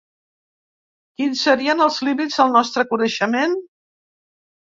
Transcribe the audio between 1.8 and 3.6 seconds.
els límits del nostre coneixement?